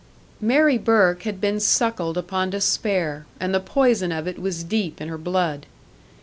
Mary 0.41 0.79
Burke 0.79 1.21
had 1.21 1.39
been 1.39 1.59
suckled 1.59 2.17
upon 2.17 2.49
despair, 2.49 3.27
and 3.39 3.53
the 3.53 3.59
poison 3.59 4.11
of 4.11 4.27
it 4.27 4.39
was 4.39 4.63
deep 4.63 4.99
in 4.99 5.09
her 5.09 5.15
blood. 5.19 5.67